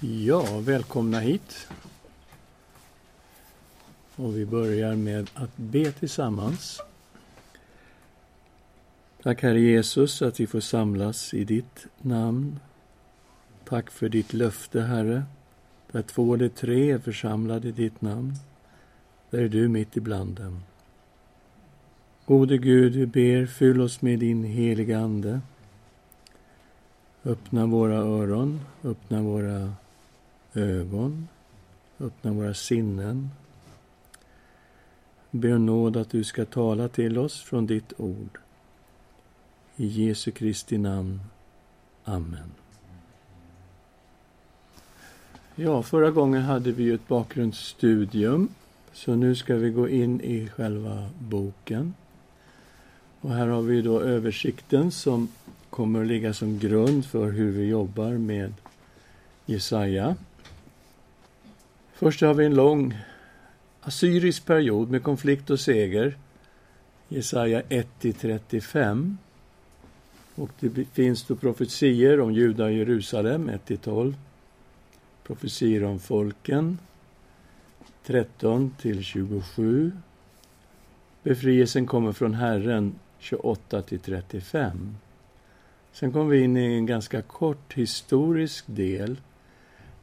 [0.00, 1.68] Ja, välkomna hit.
[4.16, 6.80] Och vi börjar med att be tillsammans.
[9.22, 12.60] Tack Herre Jesus att vi får samlas i ditt namn.
[13.64, 15.22] Tack för ditt löfte Herre.
[15.92, 18.34] Där två eller tre är församlade i ditt namn.
[19.30, 20.62] Där är du mitt ibland dem.
[22.26, 25.40] Gode Gud, vi ber, fyll oss med din heliga Ande.
[27.24, 29.72] Öppna våra öron, öppna våra
[30.56, 31.28] ögon,
[32.00, 33.30] öppna våra sinnen.
[35.30, 38.38] Be om nåd att du ska tala till oss från ditt ord.
[39.76, 41.20] I Jesu Kristi namn.
[42.04, 42.50] Amen.
[45.54, 48.48] Ja, förra gången hade vi ju ett bakgrundsstudium,
[48.92, 51.94] så nu ska vi gå in i själva boken.
[53.20, 55.28] Och här har vi då översikten som
[55.70, 58.54] kommer att ligga som grund för hur vi jobbar med
[59.46, 60.16] Jesaja.
[61.98, 62.94] Först har vi en lång
[63.80, 66.16] assyrisk period med konflikt och seger.
[67.08, 69.16] Jesaja 1-35.
[70.34, 74.14] Och det finns då profetier om Juda och Jerusalem 1-12.
[75.22, 76.78] Profetier om folken
[78.04, 79.92] 13 27.
[81.22, 84.96] Befrielsen kommer från Herren 28 35.
[85.92, 89.16] Sen kommer vi in i en ganska kort historisk del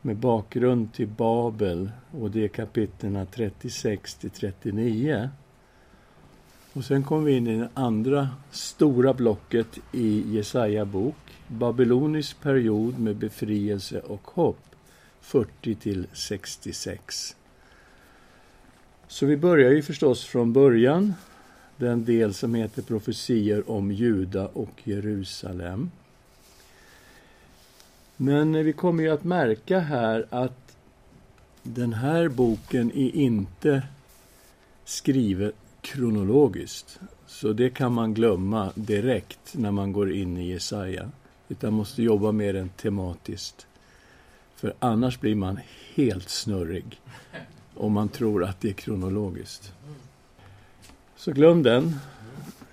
[0.05, 5.29] med bakgrund till Babel och det är kapitlen 36 till 39.
[6.73, 11.15] Och sen kom vi in i det andra stora blocket i Jesaja bok,
[11.47, 14.75] babylonisk period med befrielse och hopp,
[15.21, 17.35] 40 till 66.
[19.07, 21.13] Så vi börjar ju förstås från början,
[21.77, 25.91] den del som heter profetier om Juda och Jerusalem.
[28.17, 30.77] Men vi kommer ju att märka här att
[31.63, 33.83] den här boken är inte
[34.85, 36.99] skriven kronologiskt.
[37.27, 41.11] Så det kan man glömma direkt när man går in i Jesaja.
[41.49, 43.67] Utan måste jobba med den tematiskt.
[44.55, 45.59] För annars blir man
[45.95, 47.01] helt snurrig
[47.75, 49.73] om man tror att det är kronologiskt.
[51.15, 51.95] Så glöm den.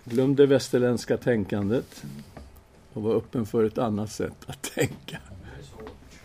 [0.05, 2.05] Glöm det västerländska tänkandet
[2.93, 5.19] och var öppen för ett annat sätt att tänka.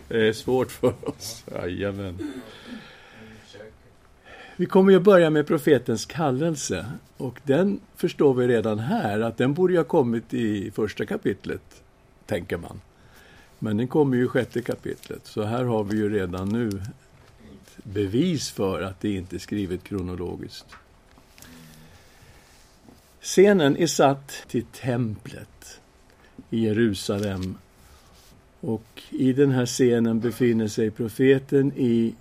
[0.08, 1.44] Det är svårt för oss.
[1.54, 2.42] Jajamän.
[4.56, 6.86] Vi kommer ju börja med profetens kallelse.
[7.16, 11.82] Och den förstår vi redan här att den borde ha kommit i första kapitlet,
[12.26, 12.80] tänker man.
[13.58, 15.26] Men den kommer ju i sjätte kapitlet.
[15.26, 19.84] Så här har vi ju redan nu ett bevis för att det inte är skrivet
[19.84, 20.66] kronologiskt.
[23.20, 25.80] Scenen är satt till templet
[26.50, 27.58] i Jerusalem
[28.66, 32.14] och i den här scenen befinner sig profeten i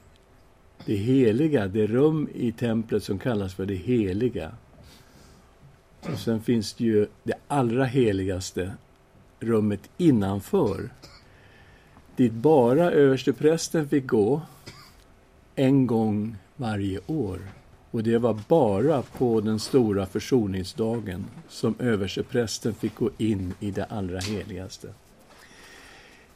[0.86, 4.52] det heliga, det rum i templet som kallas för det heliga.
[6.02, 8.72] Och sen finns det ju det allra heligaste
[9.40, 10.90] rummet innanför.
[12.16, 14.42] Dit bara översteprästen fick gå
[15.56, 17.40] en gång varje år.
[17.92, 23.86] Och det var bara på den stora försoningsdagen som översteprästen fick gå in i det
[23.86, 24.94] allra heligaste.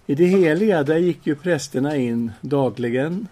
[0.10, 3.28] I det heliga, där gick ju prästerna in dagligen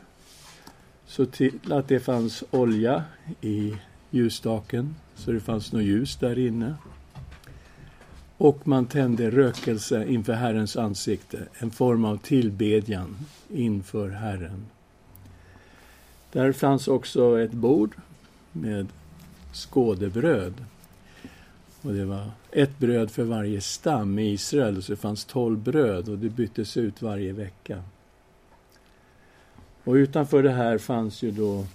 [1.06, 3.04] så till att det fanns olja
[3.42, 3.76] i
[4.12, 6.76] ljusstaken, så det fanns något ljus där inne.
[8.38, 13.18] Och man tände rökelse inför Herrens ansikte, en form av tillbedjan
[13.50, 14.66] inför Herren.
[16.32, 17.96] Där fanns också ett bord
[18.52, 18.88] med
[19.54, 20.54] skådebröd
[21.88, 26.10] och det var ett bröd för varje stam i Israel, så det fanns tolv bröd
[26.10, 27.84] och det byttes ut varje vecka.
[29.84, 31.66] Och utanför det här fanns ju då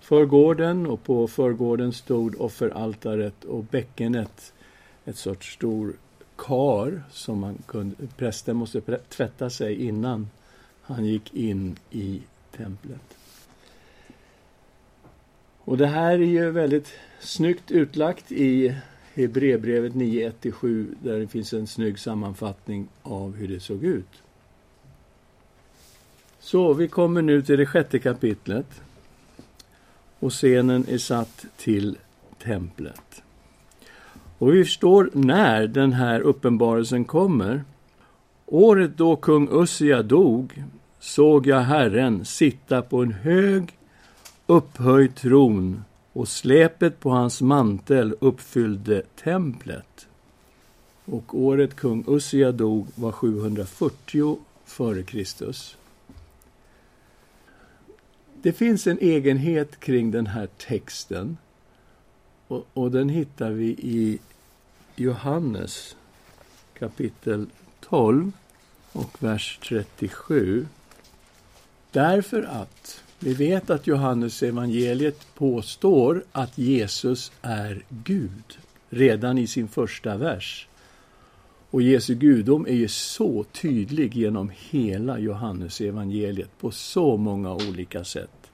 [0.00, 4.52] förgården och på förgården stod offeraltaret och bäckenet,
[5.04, 5.92] ett sorts stor
[6.36, 10.28] kar som man kunde, prästen måste tvätta sig innan
[10.82, 12.22] han gick in i
[12.56, 13.16] templet.
[15.58, 18.74] Och det här är ju väldigt snyggt utlagt i
[19.20, 24.22] Hebreerbrevet 9.1-7 där det finns en snygg sammanfattning av hur det såg ut.
[26.40, 28.82] Så, vi kommer nu till det sjätte kapitlet.
[30.18, 31.98] Och scenen är satt till
[32.42, 33.22] templet.
[34.38, 37.64] Och vi förstår när den här uppenbarelsen kommer.
[38.46, 40.64] Året då kung Ussia dog
[41.00, 43.78] såg jag Herren sitta på en hög
[44.46, 50.06] upphöjd tron och släpet på hans mantel uppfyllde templet.
[51.04, 55.52] Och året kung Ussia dog var 740 f.Kr.
[58.42, 61.36] det finns en egenhet kring den här texten
[62.48, 64.18] och, och den hittar vi i
[64.96, 65.96] Johannes
[66.78, 67.46] kapitel
[67.80, 68.32] 12
[68.92, 70.66] och vers 37.
[71.90, 78.58] Därför att vi vet att Johannes evangeliet påstår att Jesus är Gud
[78.90, 80.68] redan i sin första vers.
[81.70, 88.04] Och Jesu gudom är ju så tydlig genom hela Johannes evangeliet på så många olika
[88.04, 88.50] sätt.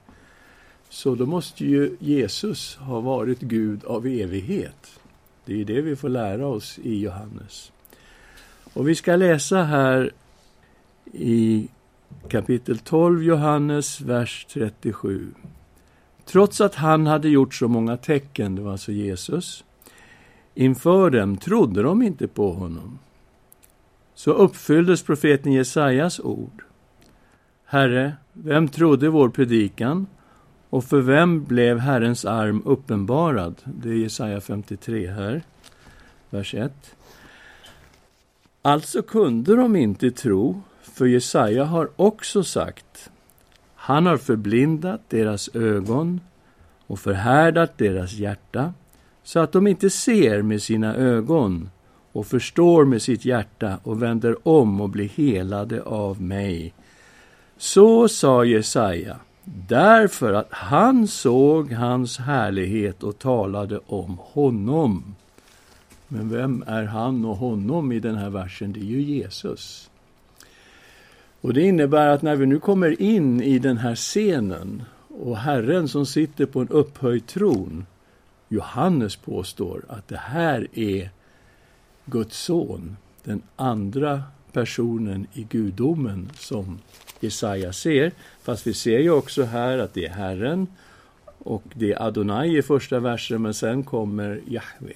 [0.89, 4.99] Så då måste ju Jesus ha varit Gud av evighet.
[5.45, 7.71] Det är det vi får lära oss i Johannes.
[8.73, 10.11] Och vi ska läsa här
[11.13, 11.67] i
[12.27, 15.33] kapitel 12 Johannes, vers 37.
[16.25, 19.63] Trots att han hade gjort så många tecken, det var alltså Jesus,
[20.55, 22.99] inför dem trodde de inte på honom.
[24.15, 26.63] Så uppfylldes profeten Jesajas ord.
[27.65, 30.07] Herre, vem trodde vår predikan?
[30.69, 33.55] Och för vem blev Herrens arm uppenbarad?
[33.65, 35.41] Det är Jesaja 53 här,
[36.29, 36.95] vers 1.
[38.61, 40.61] Alltså kunde de inte tro,
[40.93, 43.09] för Jesaja har också sagt
[43.75, 46.21] Han har förblindat deras ögon
[46.87, 48.73] och förhärdat deras hjärta
[49.23, 51.69] så att de inte ser med sina ögon
[52.11, 56.73] och förstår med sitt hjärta och vänder om och blir helade av mig.
[57.57, 59.17] Så sa Jesaja,
[59.67, 65.15] därför att han såg hans härlighet och talade om honom.
[66.07, 68.73] Men vem är han och honom i den här versen?
[68.73, 69.89] Det är ju Jesus.
[71.47, 75.87] Och det innebär att när vi nu kommer in i den här scenen och Herren
[75.87, 77.85] som sitter på en upphöjd tron,
[78.49, 81.09] Johannes påstår att det här är
[82.05, 86.79] Guds son, den andra personen i gudomen som
[87.19, 88.11] Jesaja ser.
[88.41, 90.67] Fast vi ser ju också här att det är Herren
[91.39, 94.93] och det är Adonai i första versen, men sen kommer Jahve.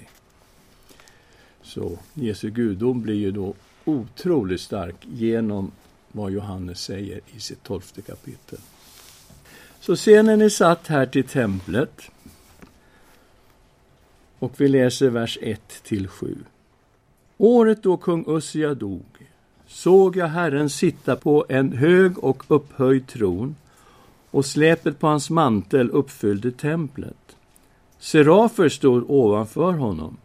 [1.62, 5.70] Så Jesu gudom blir ju då otroligt stark genom
[6.12, 8.58] vad Johannes säger i sitt tolfte kapitel.
[9.80, 12.00] Så scenen är satt här till templet.
[14.38, 16.36] Och vi läser vers 1 till 7.
[17.38, 19.04] Året då kung Ussia dog
[19.66, 23.56] såg jag Herren sitta på en hög och upphöjd tron
[24.30, 27.36] och släpet på hans mantel uppfyllde templet.
[27.98, 30.16] Serafer stod ovanför honom.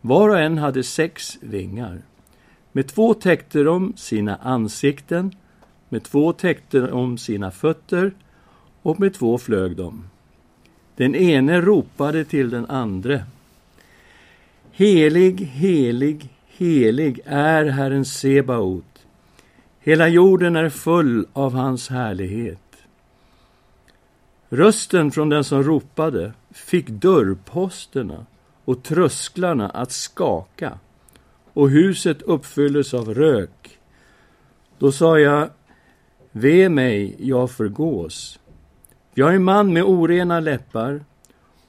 [0.00, 2.02] Var och en hade sex vingar.
[2.76, 5.32] Med två täckte de sina ansikten,
[5.88, 8.12] med två täckte de sina fötter
[8.82, 10.04] och med två flög de.
[10.96, 13.24] Den ene ropade till den andre.
[14.72, 19.06] Helig, helig, helig är Herren Sebaot.
[19.78, 22.76] Hela jorden är full av hans härlighet.
[24.48, 28.26] Rösten från den som ropade fick dörrposterna
[28.64, 30.78] och trösklarna att skaka
[31.54, 33.78] och huset uppfylldes av rök.
[34.78, 35.50] Då sa jag,
[36.32, 38.40] ve mig, jag förgås.
[39.14, 41.04] Jag är en man med orena läppar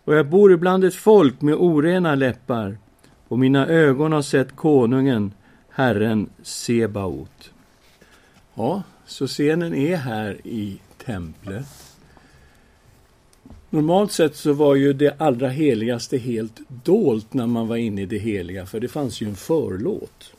[0.04, 2.78] och jag bor ibland ett folk med orena läppar
[3.28, 5.34] och mina ögon har sett konungen,
[5.70, 7.52] Herren Sebaot.
[8.54, 11.85] Ja, så scenen är här i templet.
[13.76, 18.06] Normalt sett så var ju det allra heligaste helt dolt när man var inne i
[18.06, 20.34] det heliga, för det fanns ju en förlåt.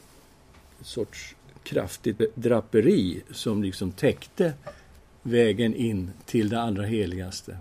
[0.78, 4.52] En sorts kraftigt draperi som liksom täckte
[5.22, 7.56] vägen in till det allra heligaste.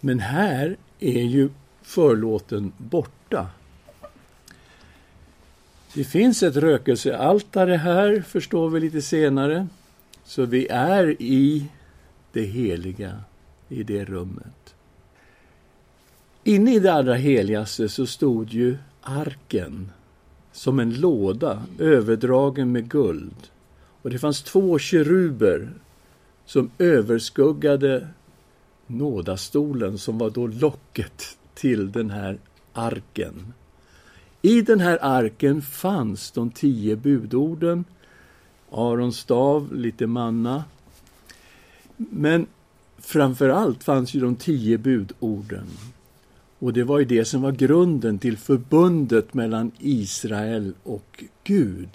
[0.00, 1.48] Men här är ju
[1.82, 3.46] förlåten borta.
[5.94, 9.66] Det finns ett rökelsealtare här, förstår vi lite senare.
[10.24, 11.66] Så vi är i
[12.32, 13.20] det heliga
[13.72, 14.74] i det rummet.
[16.44, 19.90] Inne i det allra heligaste så stod ju arken
[20.52, 23.50] som en låda överdragen med guld.
[24.02, 25.70] Och det fanns två keruber
[26.44, 28.08] som överskuggade
[28.86, 32.38] nådastolen som var då locket till den här
[32.72, 33.52] arken.
[34.42, 37.84] I den här arken fanns de tio budorden,
[38.70, 40.64] Arons stav, lite manna.
[41.96, 42.46] Men
[43.02, 45.66] framför allt fanns ju de tio budorden.
[46.58, 51.88] Och det var ju det som var grunden till förbundet mellan Israel och Gud.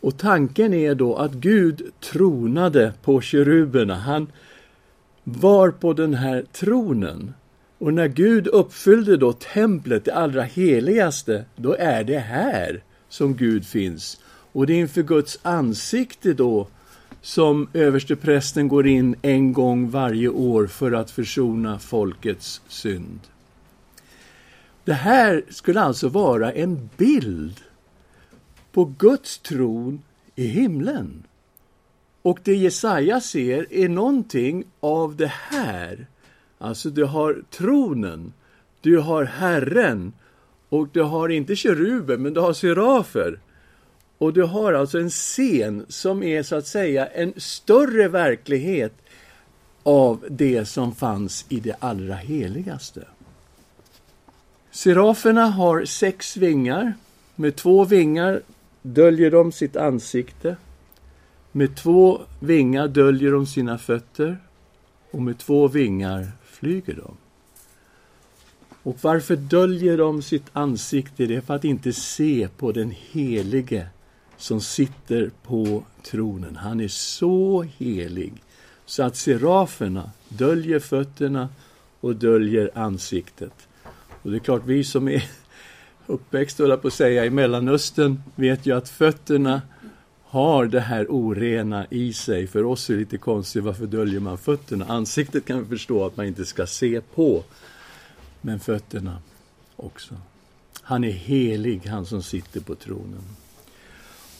[0.00, 3.94] Och tanken är då att Gud tronade på keruberna.
[3.94, 4.32] Han
[5.24, 7.32] var på den här tronen.
[7.78, 13.66] Och när Gud uppfyllde då templet, det allra heligaste, då är det här som Gud
[13.66, 14.20] finns.
[14.52, 16.68] Och det är inför Guds ansikte då
[17.20, 23.20] som översteprästen går in en gång varje år för att försona folkets synd.
[24.84, 27.60] Det här skulle alltså vara en bild
[28.72, 30.02] på Guds tron
[30.34, 31.22] i himlen.
[32.22, 36.06] Och det Jesaja ser är någonting av det här.
[36.58, 38.32] Alltså, du har tronen,
[38.80, 40.12] du har Herren
[40.68, 43.38] och du har inte keruber, men du har serafer.
[44.20, 48.92] Och du har alltså en scen som är så att säga en större verklighet
[49.82, 53.04] av det som fanns i det allra heligaste.
[54.70, 56.94] Seraferna har sex vingar.
[57.36, 58.42] Med två vingar
[58.82, 60.56] döljer de sitt ansikte.
[61.52, 64.38] Med två vingar döljer de sina fötter.
[65.10, 67.16] Och med två vingar flyger de.
[68.82, 71.26] Och varför döljer de sitt ansikte?
[71.26, 73.86] Det är för att inte se på den helige
[74.40, 76.56] som sitter på tronen.
[76.56, 78.32] Han är så helig
[78.86, 81.48] så att seraferna döljer fötterna
[82.00, 83.52] och döljer ansiktet.
[84.22, 85.30] Och det är klart, vi som är
[86.06, 89.62] uppväxta, på att säga, i Mellanöstern vet ju att fötterna
[90.24, 92.46] har det här orena i sig.
[92.46, 94.84] För oss är det lite konstigt, varför döljer man fötterna?
[94.88, 97.44] Ansiktet kan vi förstå att man inte ska se på,
[98.40, 99.18] men fötterna
[99.76, 100.14] också.
[100.82, 103.22] Han är helig, han som sitter på tronen.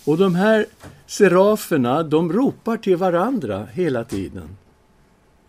[0.05, 0.67] Och de här
[1.07, 4.57] seraferna, de ropar till varandra hela tiden.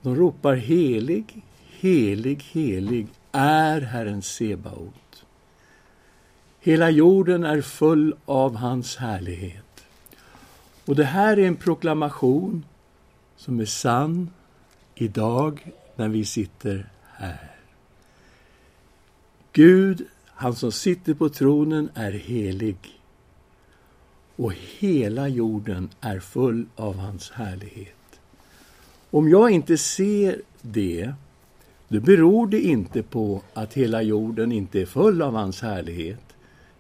[0.01, 5.25] De ropar helig, helig, helig är Herren Sebaot.
[6.59, 9.85] Hela jorden är full av hans härlighet.
[10.85, 12.65] Och det här är en proklamation
[13.37, 14.29] som är sann
[14.95, 17.51] idag när vi sitter här.
[19.53, 23.00] Gud, han som sitter på tronen, är helig
[24.41, 28.19] och hela jorden är full av hans härlighet.
[29.11, 31.13] Om jag inte ser det,
[31.87, 36.23] då beror det inte på att hela jorden inte är full av hans härlighet,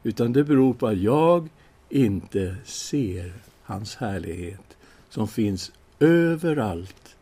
[0.03, 1.49] utan det beror på att jag
[1.89, 4.77] inte ser hans härlighet
[5.09, 7.15] som finns överallt.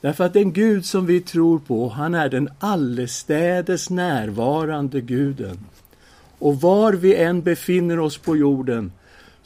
[0.00, 5.58] Därför att den Gud som vi tror på, han är den allestädes närvarande guden.
[6.38, 8.92] Och var vi än befinner oss på jorden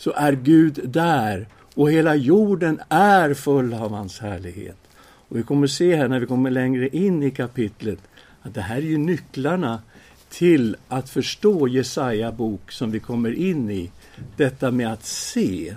[0.01, 4.77] så är Gud där och hela jorden är full av hans härlighet.
[5.01, 7.99] Och vi kommer se här när vi kommer längre in i kapitlet
[8.43, 9.83] att det här är ju nycklarna
[10.29, 13.91] till att förstå Jesaja bok som vi kommer in i.
[14.37, 15.77] Detta med att se,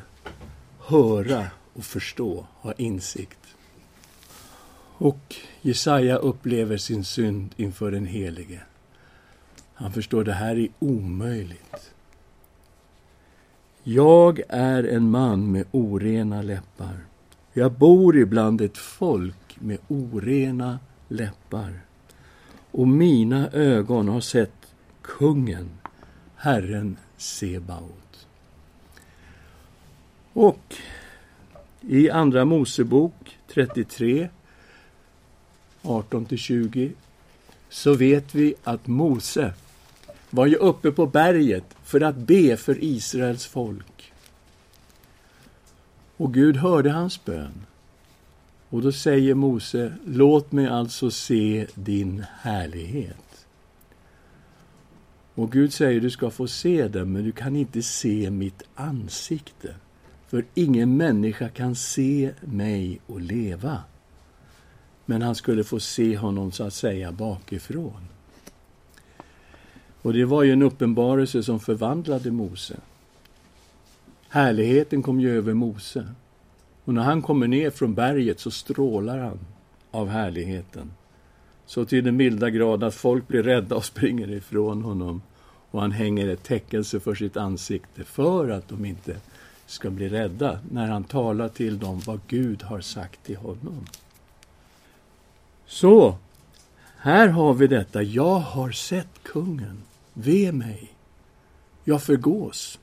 [0.80, 3.56] höra och förstå, ha insikt.
[4.98, 8.60] Och Jesaja upplever sin synd inför den Helige.
[9.74, 11.93] Han förstår det här är omöjligt.
[13.86, 16.98] Jag är en man med orena läppar.
[17.54, 21.82] Jag bor ibland ett folk med orena läppar.
[22.72, 25.70] Och mina ögon har sett kungen,
[26.36, 28.28] Herren Sebaot.
[30.34, 30.76] Och
[31.82, 34.30] i Andra Mosebok 33,
[35.82, 36.92] 18-20,
[37.70, 39.54] så vet vi att Mose
[40.34, 44.14] var ju uppe på berget för att be för Israels folk.
[46.18, 47.66] Och Gud hörde hans bön.
[48.70, 53.46] Och då säger Mose, låt mig alltså se din härlighet.
[55.36, 59.76] Och Gud säger, du ska få se den, men du kan inte se mitt ansikte.
[60.28, 63.84] För ingen människa kan se mig och leva.
[65.06, 68.08] Men han skulle få se honom så att säga bakifrån.
[70.04, 72.76] Och det var ju en uppenbarelse som förvandlade Mose.
[74.30, 76.06] Härligheten kom ju över Mose.
[76.86, 79.40] Och när han kommer ner från berget så strålar han
[79.92, 80.92] av härligheten.
[81.66, 85.22] Så till den milda grad att folk blir rädda och springer ifrån honom.
[85.72, 89.16] Och han hänger ett täckelse för sitt ansikte för att de inte
[89.66, 93.86] ska bli rädda när han talar till dem vad Gud har sagt till honom.
[95.66, 96.18] Så,
[96.98, 98.04] här har vi detta.
[98.04, 99.82] Jag har sett kungen.
[100.14, 100.94] Ve mig,
[101.84, 102.80] jag förgås.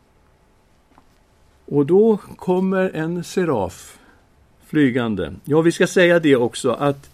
[1.67, 3.99] Och då kommer en seraf
[4.67, 5.35] flygande.
[5.45, 7.11] Ja, vi ska säga det också att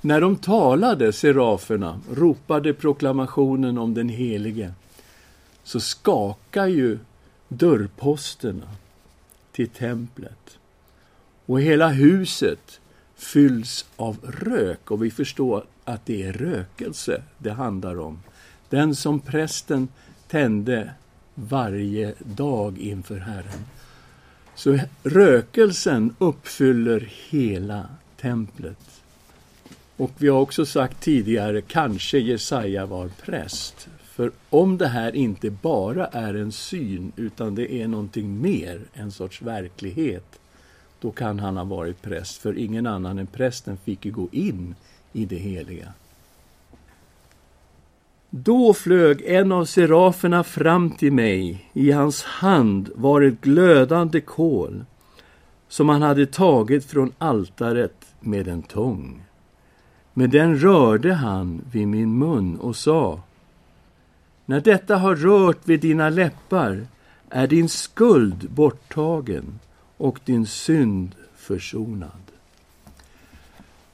[0.00, 4.72] när de talade, seraferna, ropade proklamationen om den helige,
[5.64, 6.98] så skakar ju
[7.48, 8.68] dörrposterna
[9.52, 10.58] till templet.
[11.46, 12.80] Och hela huset
[13.16, 18.18] fylls av rök och vi förstår att det är rökelse det handlar om.
[18.70, 19.88] Den som prästen
[20.28, 20.90] tände
[21.34, 23.64] varje dag inför Herren.
[24.54, 27.86] Så rökelsen uppfyller hela
[28.20, 29.02] templet.
[29.96, 33.88] Och vi har också sagt tidigare, kanske Jesaja var präst.
[34.02, 39.12] För om det här inte bara är en syn, utan det är någonting mer, en
[39.12, 40.40] sorts verklighet,
[41.00, 44.74] då kan han ha varit präst, för ingen annan än prästen fick ju gå in
[45.12, 45.92] i det heliga.
[48.32, 51.70] Då flög en av seraferna fram till mig.
[51.72, 54.84] I hans hand var ett glödande kol
[55.68, 59.22] som han hade tagit från altaret med en tång.
[60.14, 63.20] Med den rörde han vid min mun och sa
[64.46, 66.86] När detta har rört vid dina läppar
[67.28, 69.58] är din skuld borttagen
[69.96, 72.29] och din synd försonad.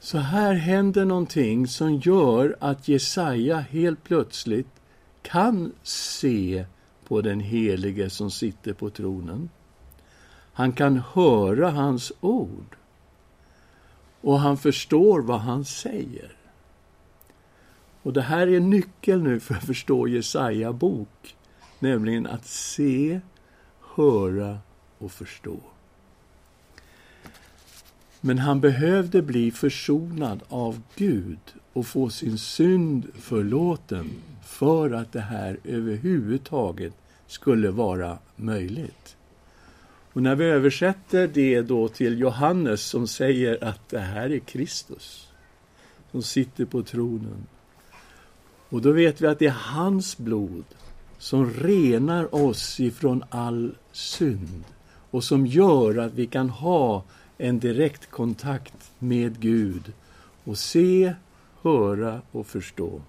[0.07, 4.81] Så här händer någonting som gör att Jesaja helt plötsligt
[5.21, 6.65] kan se
[7.07, 9.49] på den helige som sitter på tronen.
[10.53, 12.75] Han kan höra hans ord.
[14.21, 16.35] Och han förstår vad han säger.
[18.03, 21.35] Och det här är nyckeln nu för att förstå Jesaja bok.
[21.79, 23.19] Nämligen att se,
[23.95, 24.59] höra
[24.97, 25.57] och förstå.
[28.27, 31.39] Men han behövde bli försonad av Gud
[31.73, 34.09] och få sin synd förlåten
[34.45, 36.93] för att det här överhuvudtaget
[37.27, 39.15] skulle vara möjligt.
[40.13, 45.27] Och när vi översätter det då till Johannes som säger att det här är Kristus
[46.11, 47.47] som sitter på tronen.
[48.69, 50.65] Och då vet vi att det är hans blod
[51.17, 54.63] som renar oss ifrån all synd
[55.11, 57.03] och som gör att vi kan ha
[57.37, 59.93] en direkt kontakt med Gud
[60.43, 61.13] och se,
[61.61, 63.01] höra och förstå.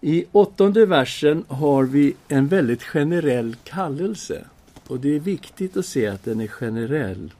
[0.00, 4.44] I åttonde versen har vi en väldigt generell kallelse.
[4.86, 7.32] Och det är viktigt att se att den är generell.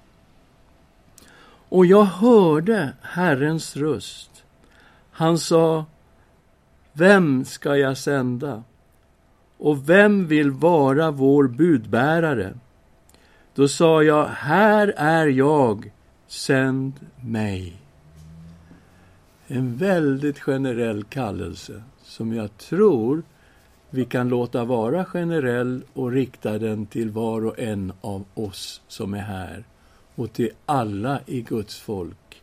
[1.69, 4.45] Och jag hörde Herrens röst.
[5.11, 5.85] Han sa,
[6.93, 8.63] Vem ska jag sända?
[9.59, 12.55] Och vem vill vara vår budbärare?
[13.55, 15.93] Då sa jag, här är jag,
[16.27, 17.77] sänd mig.
[19.47, 23.23] En väldigt generell kallelse som jag tror
[23.91, 29.15] vi kan låta vara generell och rikta den till var och en av oss som
[29.15, 29.65] är här
[30.15, 32.43] och till alla i Guds folk.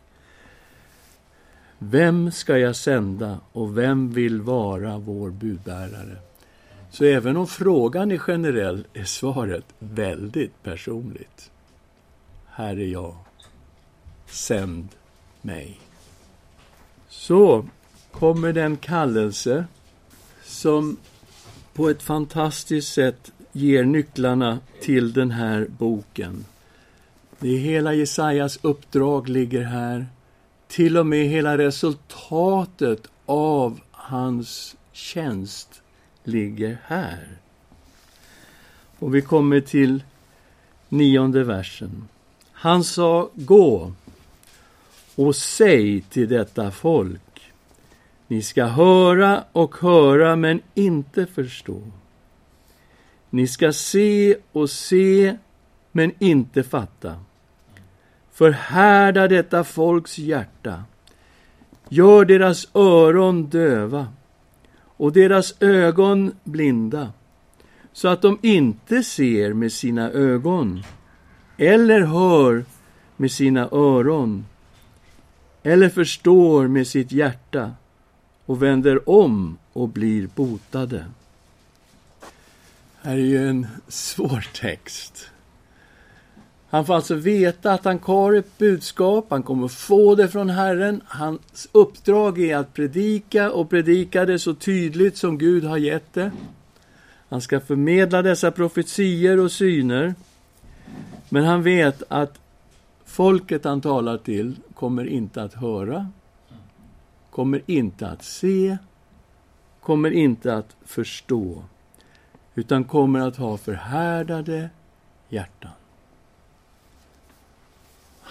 [1.77, 6.30] Vem ska jag sända och vem vill vara vår budbärare?
[6.91, 11.51] Så även om frågan är generell är svaret väldigt personligt.
[12.45, 13.15] Här är jag.
[14.25, 14.87] Sänd
[15.41, 15.79] mig.
[17.09, 17.65] Så
[18.11, 19.65] kommer den kallelse
[20.43, 20.97] som
[21.73, 26.45] på ett fantastiskt sätt ger nycklarna till den här boken.
[27.39, 30.07] Det är hela Jesajas uppdrag ligger här.
[30.67, 35.80] Till och med hela resultatet av hans tjänst
[36.23, 37.27] ligger här.
[38.99, 40.03] Och vi kommer till
[40.89, 42.07] nionde versen.
[42.51, 43.91] Han sa, gå
[45.15, 47.51] och säg till detta folk.
[48.27, 51.81] Ni ska höra och höra, men inte förstå.
[53.29, 55.37] Ni ska se och se,
[55.91, 57.15] men inte fatta.
[58.31, 60.83] Förhärda detta folks hjärta.
[61.89, 64.07] Gör deras öron döva
[65.01, 67.13] och deras ögon blinda,
[67.93, 70.83] så att de inte ser med sina ögon
[71.57, 72.65] eller hör
[73.17, 74.45] med sina öron
[75.63, 77.71] eller förstår med sitt hjärta
[78.45, 81.05] och vänder om och blir botade.
[83.01, 85.30] Här är ju en svår text.
[86.71, 91.01] Han får alltså veta att han har ett budskap, han kommer få det från Herren.
[91.05, 96.31] Hans uppdrag är att predika och predika det så tydligt som Gud har gett det.
[97.29, 100.15] Han ska förmedla dessa profetier och syner.
[101.29, 102.39] Men han vet att
[103.05, 106.07] folket han talar till kommer inte att höra,
[107.29, 108.77] kommer inte att se,
[109.81, 111.63] kommer inte att förstå,
[112.55, 114.69] utan kommer att ha förhärdade
[115.29, 115.71] hjärtan.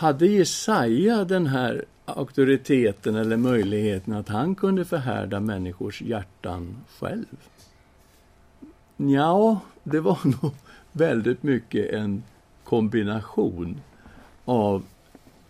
[0.01, 7.27] Hade Jesaja den här auktoriteten eller möjligheten att han kunde förhärda människors hjärtan själv?
[8.97, 10.55] Ja, det var nog
[10.93, 12.23] väldigt mycket en
[12.65, 13.81] kombination
[14.45, 14.85] av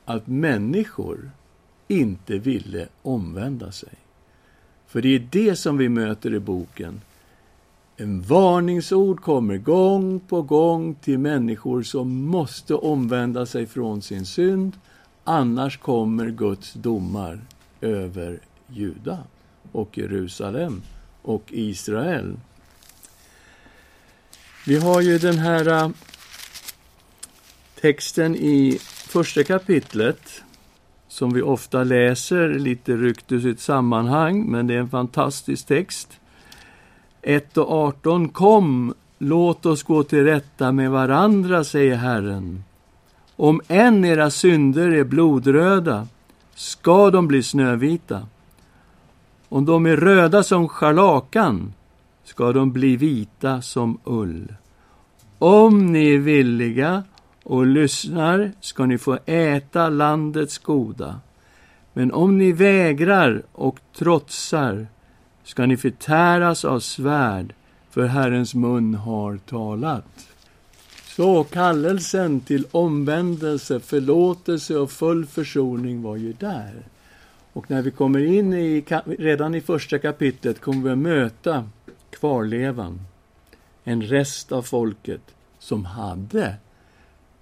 [0.04, 1.30] att människor
[1.88, 3.94] inte ville omvända sig.
[4.86, 7.00] För det är det som vi möter i boken.
[8.00, 14.76] En varningsord kommer gång på gång till människor som måste omvända sig från sin synd.
[15.24, 17.40] Annars kommer Guds domar
[17.80, 19.18] över Juda
[19.72, 20.82] och Jerusalem
[21.22, 22.36] och Israel.
[24.66, 25.90] Vi har ju den här äh,
[27.80, 30.42] texten i första kapitlet
[31.08, 36.19] som vi ofta läser lite ryckt ur sitt sammanhang, men det är en fantastisk text.
[37.22, 38.28] 1 och 18.
[38.28, 42.64] Kom, låt oss gå till rätta med varandra, säger Herren.
[43.36, 46.06] Om än era synder är blodröda
[46.54, 48.26] ska de bli snövita.
[49.48, 51.72] Om de är röda som scharlakan
[52.24, 54.54] ska de bli vita som ull.
[55.38, 57.04] Om ni är villiga
[57.42, 61.20] och lyssnar ska ni få äta landets goda.
[61.92, 64.86] Men om ni vägrar och trotsar
[65.50, 67.54] ska ni förtäras av svärd,
[67.90, 70.28] för Herrens mun har talat.
[71.04, 76.82] Så kallelsen till omvändelse, förlåtelse och full försoning var ju där.
[77.52, 81.68] Och när vi kommer in i, redan i första kapitlet kommer vi att möta
[82.10, 83.00] kvarlevan,
[83.84, 86.54] en rest av folket som hade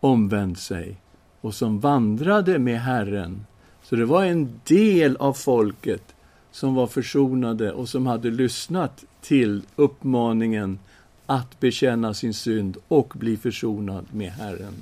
[0.01, 0.97] omvänt sig
[1.40, 3.47] och som vandrade med Herren.
[3.83, 6.14] Så det var en del av folket
[6.50, 10.78] som var försonade och som hade lyssnat till uppmaningen
[11.26, 14.74] att bekänna sin synd och bli försonad med Herren.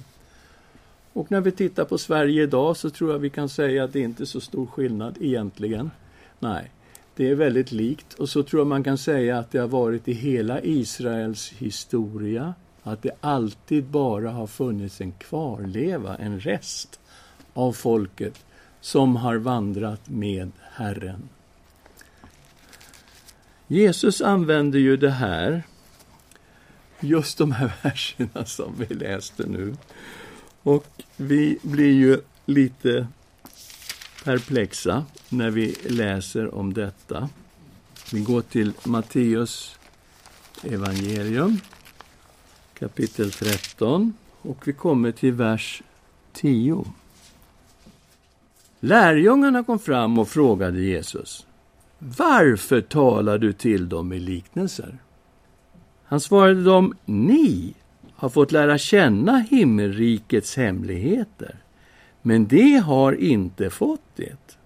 [1.12, 4.00] Och när vi tittar på Sverige idag så tror jag vi kan säga att det
[4.00, 5.90] inte är så stor skillnad egentligen.
[6.38, 6.70] Nej,
[7.16, 10.08] det är väldigt likt och så tror jag man kan säga att det har varit
[10.08, 17.00] i hela Israels historia att det alltid bara har funnits en kvarleva, en rest
[17.54, 18.44] av folket
[18.80, 21.28] som har vandrat med Herren.
[23.68, 25.62] Jesus använder ju det här,
[27.00, 29.76] just de här verserna som vi läste nu.
[30.62, 33.06] Och vi blir ju lite
[34.24, 37.28] perplexa när vi läser om detta.
[38.12, 39.76] Vi går till Matteus
[40.62, 41.60] evangelium,
[42.78, 45.82] kapitel 13, och vi kommer till vers
[46.32, 46.84] 10.
[48.80, 51.45] Lärjungarna kom fram och frågade Jesus
[51.98, 54.98] varför talar du till dem i liknelser?
[56.04, 57.74] Han svarade dem, ni
[58.14, 61.56] har fått lära känna himmelrikets hemligheter,
[62.22, 64.58] men det har inte fått det.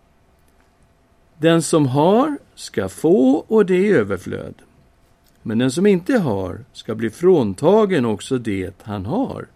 [1.38, 4.54] Den som har ska få och det är överflöd.
[5.42, 9.46] Men den som inte har ska bli fråntagen också det han har.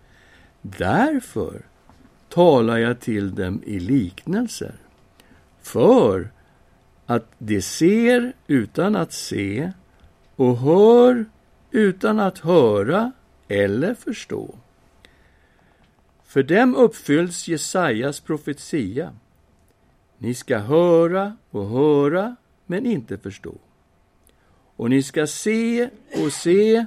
[0.62, 1.62] Därför
[2.28, 4.74] talar jag till dem i liknelser.
[5.62, 6.30] För
[7.06, 9.72] att de ser utan att se
[10.36, 11.24] och hör
[11.70, 13.12] utan att höra
[13.48, 14.54] eller förstå.
[16.24, 19.12] För dem uppfylls Jesajas profetia.
[20.18, 22.36] Ni ska höra och höra,
[22.66, 23.54] men inte förstå.
[24.76, 25.90] Och ni ska se
[26.24, 26.86] och se,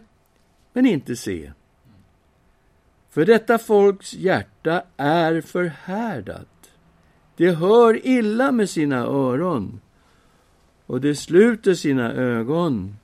[0.73, 1.51] men inte se.
[3.09, 6.71] För detta folks hjärta är förhärdat.
[7.35, 9.81] Det hör illa med sina öron
[10.87, 12.95] och de sluter sina ögon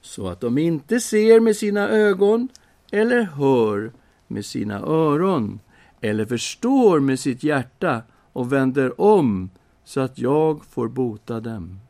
[0.00, 2.48] så att de inte ser med sina ögon
[2.90, 3.92] eller hör
[4.26, 5.60] med sina öron
[6.00, 9.50] eller förstår med sitt hjärta och vänder om
[9.84, 11.80] så att jag får bota dem.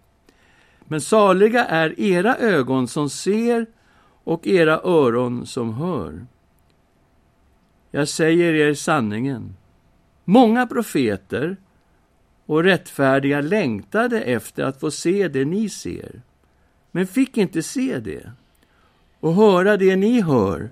[0.85, 3.67] Men saliga är era ögon som ser
[4.25, 6.27] och era öron som hör.
[7.91, 9.57] Jag säger er sanningen.
[10.25, 11.57] Många profeter
[12.47, 16.23] och rättfärdiga längtade efter att få se det ni ser,
[16.91, 18.33] men fick inte se det,
[19.21, 20.71] och höra det ni hör,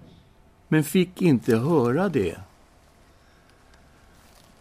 [0.69, 2.37] men fick inte höra det.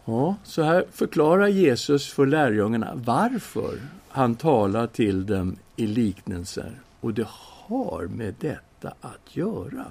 [0.04, 6.80] Ja, så här förklarar Jesus för lärjungarna varför han talar till dem i liknelser.
[7.00, 9.84] Och det har med detta att göra.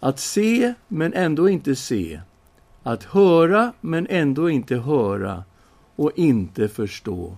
[0.00, 2.20] Att se, men ändå inte se.
[2.82, 5.44] Att höra, men ändå inte höra
[5.96, 7.36] och inte förstå.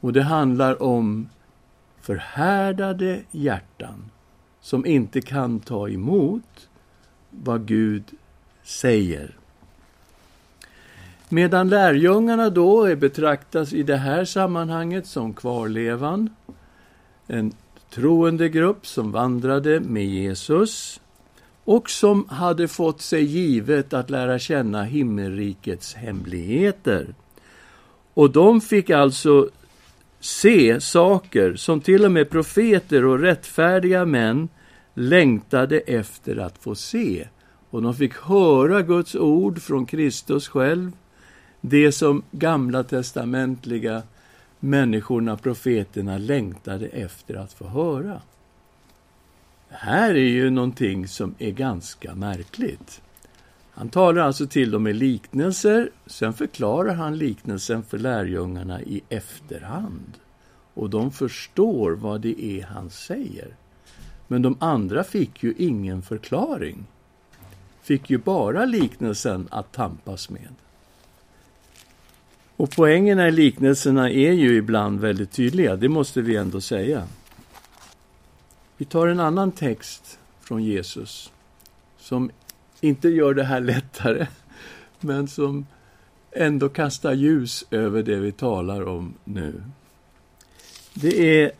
[0.00, 1.28] Och det handlar om
[2.00, 4.10] förhärdade hjärtan
[4.60, 6.68] som inte kan ta emot
[7.30, 8.04] vad Gud
[8.62, 9.36] säger.
[11.28, 16.30] Medan lärjungarna då betraktas i det här sammanhanget som kvarlevan,
[17.26, 17.52] en
[17.90, 21.00] troende grupp som vandrade med Jesus
[21.64, 27.14] och som hade fått sig givet att lära känna himmelrikets hemligheter.
[28.14, 29.48] Och de fick alltså
[30.20, 34.48] se saker som till och med profeter och rättfärdiga män
[34.94, 37.28] längtade efter att få se.
[37.70, 40.92] Och de fick höra Guds ord från Kristus själv,
[41.60, 44.02] det som gamla testamentliga
[44.60, 48.20] människorna, profeterna, längtade efter att få höra.
[49.68, 53.00] Det här är ju någonting som är ganska märkligt.
[53.76, 60.12] Han talar alltså till dem med liknelser, sen förklarar han liknelsen för lärjungarna i efterhand.
[60.74, 63.56] Och de förstår vad det är han säger.
[64.28, 66.86] Men de andra fick ju ingen förklaring.
[67.82, 70.54] Fick ju bara liknelsen att tampas med.
[72.56, 77.08] Och poängerna i liknelserna är ju ibland väldigt tydliga, det måste vi ändå säga.
[78.76, 81.32] Vi tar en annan text från Jesus
[81.98, 82.30] som
[82.84, 84.26] inte gör det här lättare,
[85.00, 85.66] men som
[86.32, 89.62] ändå kastar ljus över det vi talar om nu.
[90.94, 91.52] Det är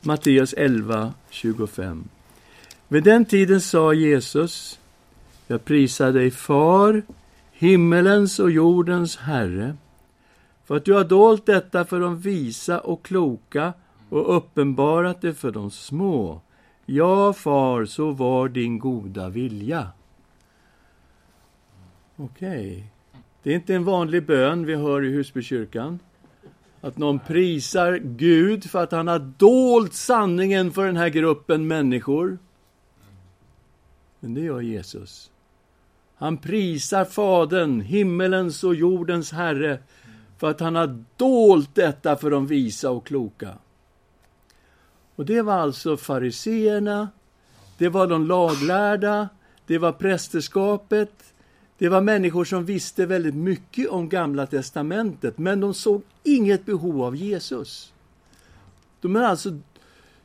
[0.00, 2.04] Matteus 11, 25.
[2.88, 4.78] Vid den tiden sa Jesus,
[5.46, 7.02] jag prisar dig, Far,
[7.52, 9.76] himmelens och jordens Herre,
[10.64, 13.72] för att du har dolt detta för de visa och kloka
[14.08, 16.40] och uppenbarat det för de små.
[16.86, 19.88] Ja, far, så var din goda vilja.
[22.16, 22.70] Okej.
[22.70, 22.82] Okay.
[23.42, 25.98] Det är inte en vanlig bön vi hör i Husbykyrkan.
[26.80, 32.38] Att någon prisar Gud för att han har dolt sanningen för den här gruppen människor.
[34.20, 35.30] Men det gör Jesus.
[36.14, 39.78] Han prisar Fadern, himmelens och jordens Herre,
[40.38, 43.58] för att han har dolt detta för de visa och kloka.
[45.16, 47.08] Och det var alltså fariseerna,
[47.78, 49.28] det var de laglärda,
[49.66, 51.34] det var prästerskapet,
[51.82, 57.02] det var människor som visste väldigt mycket om Gamla testamentet, men de såg inget behov
[57.02, 57.92] av Jesus.
[59.00, 59.58] De hade alltså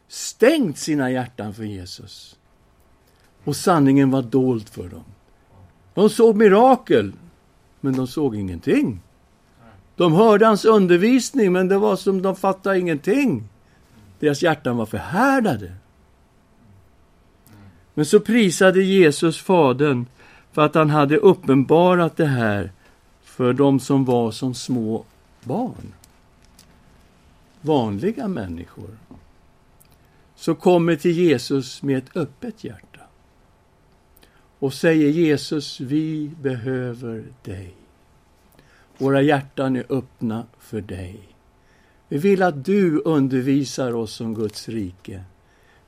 [0.07, 2.37] stängt sina hjärtan för Jesus.
[3.43, 5.03] Och sanningen var dold för dem.
[5.93, 7.13] De såg mirakel,
[7.81, 9.01] men de såg ingenting.
[9.95, 13.43] De hörde hans undervisning, men det var som de fattade ingenting.
[14.19, 15.73] Deras hjärtan var förhärdade.
[17.93, 20.05] Men så prisade Jesus Fadern
[20.57, 22.71] för att han hade uppenbarat det här
[23.23, 25.05] för de som var som små
[25.43, 25.93] barn.
[27.61, 28.97] Vanliga människor.
[30.35, 32.99] Så kommer till Jesus med ett öppet hjärta.
[34.59, 37.73] Och säger Jesus, vi behöver dig.
[38.97, 41.19] Våra hjärtan är öppna för dig.
[42.07, 45.23] Vi vill att du undervisar oss om Guds rike.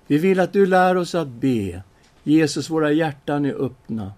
[0.07, 1.83] Vi vill att du lär oss att be.
[2.23, 4.11] Jesus, våra hjärtan är öppna.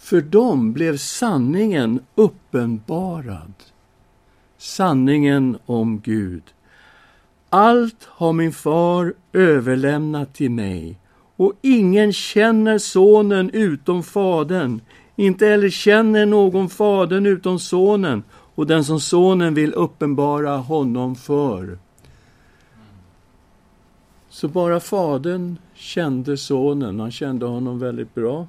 [0.00, 3.52] För dem blev sanningen uppenbarad.
[4.58, 6.42] Sanningen om Gud.
[7.48, 10.98] Allt har min far överlämnat till mig
[11.36, 14.80] och ingen känner sonen utom fadern,
[15.16, 18.22] inte heller känner någon fadern utom sonen
[18.54, 21.78] och den som sonen vill uppenbara honom för.
[24.28, 28.46] Så bara fadern kände sonen, han kände honom väldigt bra.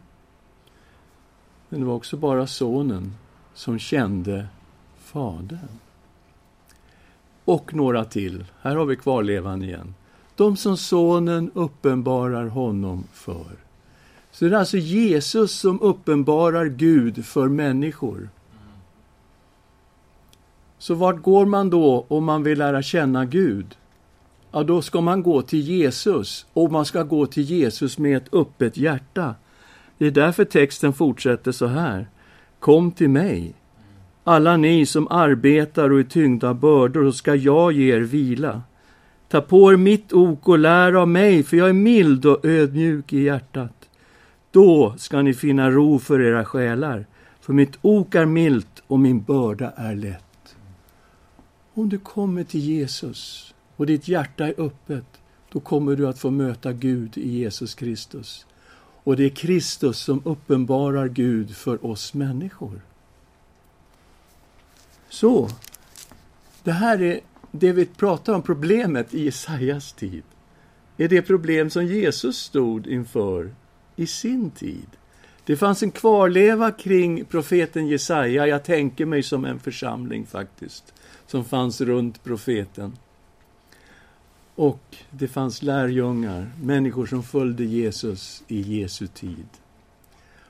[1.72, 3.14] Men det var också bara sonen
[3.54, 4.48] som kände
[4.98, 5.80] fadern.
[7.46, 8.46] Och några till.
[8.62, 9.94] Här har vi kvarlevan igen.
[10.36, 13.52] De som sonen uppenbarar honom för.
[14.32, 18.30] Så det är alltså Jesus som uppenbarar Gud för människor.
[20.78, 23.78] Så vart går man då om man vill lära känna Gud?
[24.52, 28.34] Ja, då ska man gå till Jesus och man ska gå till Jesus med ett
[28.34, 29.36] öppet hjärta.
[30.02, 32.10] Det är därför texten fortsätter så här.
[32.60, 33.54] Kom till mig,
[34.24, 38.62] alla ni som arbetar och är tyngda av bördor, så ska jag ge er vila.
[39.30, 43.14] Ta på er mitt ok och lär av mig, för jag är mild och ödmjuk
[43.14, 43.90] i hjärtat.
[44.52, 47.06] Då ska ni finna ro för era själar,
[47.42, 50.56] för mitt ok är milt och min börda är lätt.
[51.74, 55.06] Om du kommer till Jesus och ditt hjärta är öppet,
[55.52, 58.46] då kommer du att få möta Gud i Jesus Kristus.
[59.04, 62.82] Och det är Kristus som uppenbarar Gud för oss människor.
[65.10, 65.50] Så,
[66.64, 67.20] det här är
[67.52, 70.24] det vi pratar om, problemet i Jesajas tid.
[70.98, 73.56] är det problem som Jesus stod inför
[73.96, 74.88] i sin tid.
[75.46, 80.94] Det fanns en kvarleva kring profeten Jesaja, jag tänker mig som en församling faktiskt,
[81.28, 82.98] som fanns runt profeten.
[84.62, 89.47] Och det fanns lärjungar, människor som följde Jesus i Jesu tid.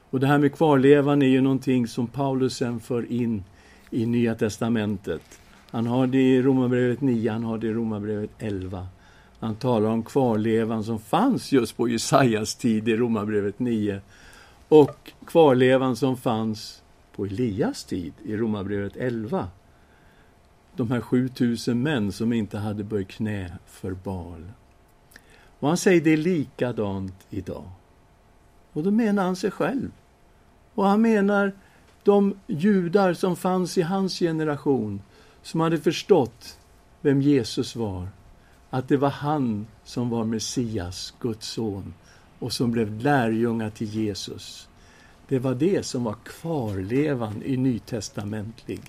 [0.10, 3.43] Och det här med kvarlevan är ju någonting som Paulus sen för in
[3.91, 5.21] i Nya testamentet.
[5.69, 8.88] Han har det i Romarbrevet 9, han har det i Romarbrevet 11.
[9.39, 14.02] Han talar om kvarlevan som fanns just på Jesajas tid i Romarbrevet 9
[14.67, 16.82] och kvarlevan som fanns
[17.15, 19.47] på Elias tid i Romarbrevet 11.
[20.76, 24.52] De här 7000 män som inte hade böjt knä för Baal.
[25.60, 27.72] Och han säger det är likadant idag.
[28.74, 29.92] Och då menar han sig själv.
[30.76, 31.54] Och han menar
[32.04, 35.02] de judar som fanns i hans generation
[35.42, 36.58] som hade förstått
[37.02, 38.08] vem Jesus var.
[38.70, 41.94] Att det var han som var Messias, Guds son
[42.40, 44.68] och som blev lärjungar till Jesus.
[45.28, 48.82] Det var det som var kvarlevan i nytestamentlig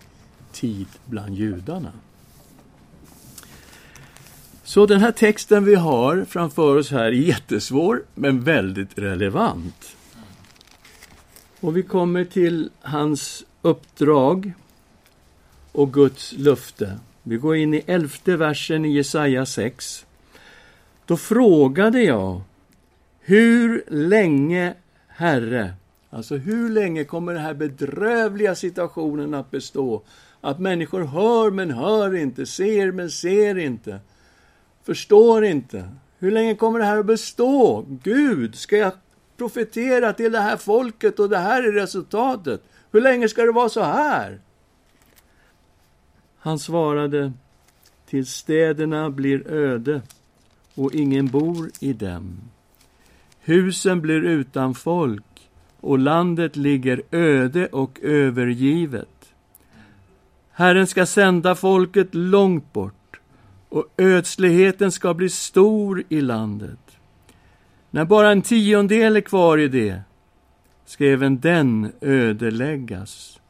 [0.52, 1.92] tid bland judarna.
[4.64, 9.96] Så den här texten vi har framför oss här är jättesvår, men väldigt relevant.
[11.60, 14.52] Och vi kommer till hans uppdrag
[15.72, 16.98] och Guds löfte.
[17.22, 20.06] Vi går in i elfte versen i Jesaja 6.
[21.06, 22.40] Då frågade jag,
[23.20, 24.74] hur länge,
[25.06, 25.74] Herre,
[26.10, 30.02] alltså hur länge kommer den här bedrövliga situationen att bestå?
[30.44, 34.00] Att människor hör men hör inte, ser men ser inte,
[34.82, 35.88] förstår inte.
[36.18, 37.86] Hur länge kommer det här att bestå?
[38.02, 38.92] Gud, ska jag
[39.36, 42.62] profetera till det här folket och det här är resultatet?
[42.90, 44.40] Hur länge ska det vara så här?
[46.38, 47.32] Han svarade,
[48.06, 50.02] till städerna blir öde
[50.74, 52.40] och ingen bor i dem.
[53.40, 55.50] Husen blir utan folk
[55.80, 59.08] och landet ligger öde och övergivet.
[60.62, 63.20] Herren ska sända folket långt bort
[63.68, 66.98] och ödsligheten ska bli stor i landet.
[67.90, 70.00] När bara en tiondel är kvar i det
[70.84, 73.40] ska även den ödeläggas.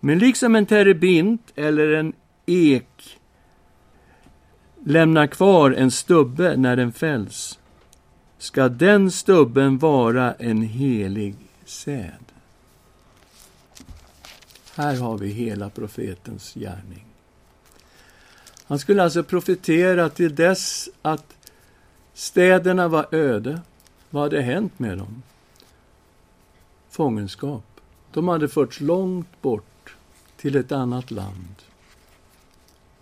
[0.00, 2.12] Men liksom en terebint eller en
[2.46, 3.18] ek
[4.84, 7.58] lämnar kvar en stubbe när den fälls,
[8.38, 12.29] ska den stubben vara en helig säd.
[14.80, 17.04] Här har vi hela profetens gärning.
[18.64, 21.36] Han skulle alltså profetera till dess att
[22.14, 23.60] städerna var öde.
[24.10, 25.22] Vad hade hänt med dem?
[26.90, 27.80] Fångenskap.
[28.12, 29.96] De hade förts långt bort
[30.36, 31.54] till ett annat land.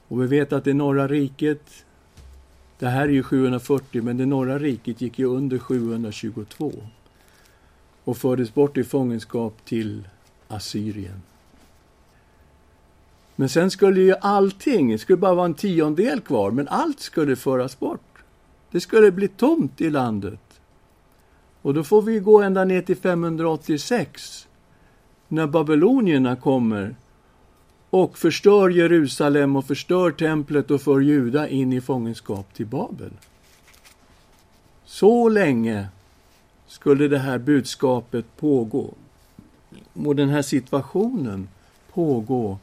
[0.09, 1.85] Och vi vet att det norra riket,
[2.79, 6.73] det här är ju 740, men det norra riket gick ju under 722
[8.05, 10.09] och fördes bort i fångenskap till
[10.49, 11.23] Assyrien.
[13.40, 17.37] Men sen skulle ju allting, det skulle bara vara en tiondel kvar, men allt skulle
[17.37, 18.18] föras bort.
[18.70, 20.61] Det skulle bli tomt i landet.
[21.62, 24.48] Och då får vi gå ända ner till 586,
[25.29, 26.96] när babylonierna kommer
[27.90, 33.12] och förstör Jerusalem och förstör templet och för Juda in i fångenskap till Babel.
[34.85, 35.87] Så länge
[36.66, 38.94] skulle det här budskapet pågå
[40.07, 41.48] och den här situationen
[41.92, 42.59] pågå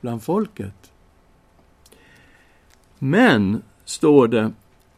[0.00, 0.92] bland folket.
[2.98, 4.52] Men, står det,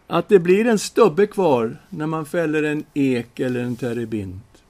[0.06, 4.62] att det blir en stubbe kvar när man fäller en ek eller en terebint.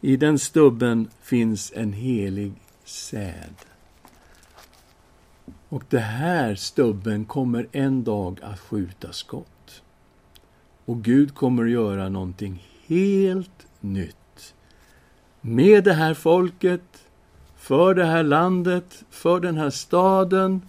[0.00, 2.52] I den stubben finns en helig
[2.84, 3.54] säd.
[5.68, 9.82] Och det här stubben kommer en dag att skjuta skott.
[10.84, 14.54] Och Gud kommer att göra någonting helt nytt.
[15.40, 17.03] Med det här folket,
[17.64, 20.62] för det här landet, för den här staden,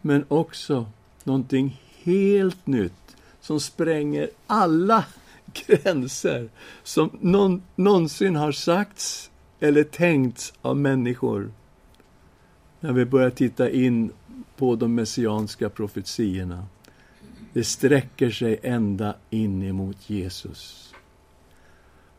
[0.00, 0.86] men också
[1.24, 5.04] någonting helt nytt som spränger alla
[5.66, 6.48] gränser
[6.82, 11.50] som någon, någonsin har sagts eller tänkts av människor
[12.80, 14.12] när vi börjar titta in
[14.56, 16.66] på de messianska profetiorna.
[17.52, 20.94] Det sträcker sig ända in emot Jesus.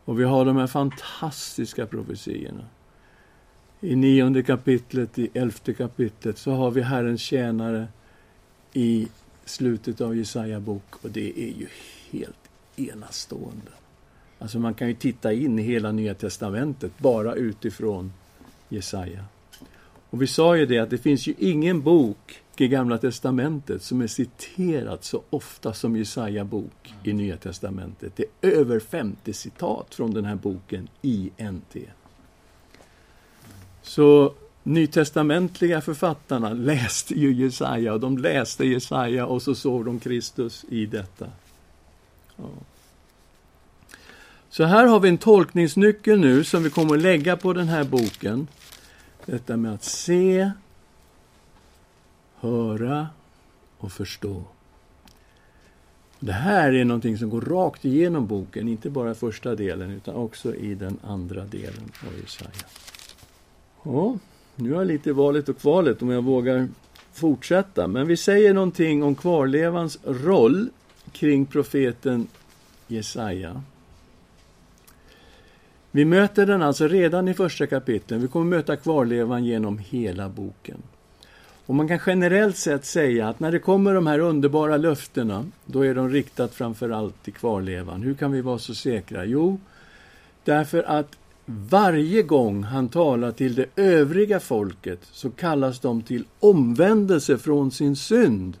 [0.04, 2.64] Och vi har de här fantastiska profetiorna.
[3.80, 7.88] I nionde kapitlet, i elfte kapitlet, så har vi Herrens tjänare
[8.72, 9.08] i
[9.44, 11.66] slutet av Jesaja bok och det är ju
[12.10, 13.70] helt enastående.
[14.38, 18.12] Alltså man kan ju titta in i hela Nya Testamentet bara utifrån
[18.68, 19.24] Jesaja.
[20.10, 24.00] Och vi sa ju det att det finns ju ingen bok i Gamla Testamentet som
[24.00, 28.12] är citerad så ofta som Jesaja bok i Nya Testamentet.
[28.16, 31.76] Det är över 50 citat från den här boken i NT.
[33.90, 40.64] Så nytestamentliga författarna läste ju Jesaja och de läste Jesaja och så såg de Kristus
[40.68, 41.26] i detta.
[42.36, 42.44] Ja.
[44.50, 47.84] Så här har vi en tolkningsnyckel nu som vi kommer att lägga på den här
[47.84, 48.48] boken.
[49.26, 50.50] Detta med att se
[52.40, 53.08] höra
[53.78, 54.42] och förstå.
[56.20, 60.54] Det här är någonting som går rakt igenom boken, inte bara första delen utan också
[60.54, 62.66] i den andra delen av Jesaja.
[63.82, 64.18] Ja,
[64.56, 66.68] nu har jag lite valet och kvalet om jag vågar
[67.12, 67.86] fortsätta.
[67.86, 70.70] Men vi säger någonting om kvarlevans roll
[71.12, 72.26] kring profeten
[72.86, 73.62] Jesaja.
[75.90, 78.20] Vi möter den alltså redan i första kapitlet.
[78.20, 80.82] Vi kommer möta kvarlevan genom hela boken.
[81.66, 85.86] Och man kan generellt sett säga att när det kommer de här underbara löftena, då
[85.86, 88.02] är de riktat framför allt till kvarlevan.
[88.02, 89.24] Hur kan vi vara så säkra?
[89.24, 89.58] Jo,
[90.44, 91.16] därför att
[91.70, 97.96] varje gång han talar till det övriga folket så kallas de till omvändelse från sin
[97.96, 98.56] synd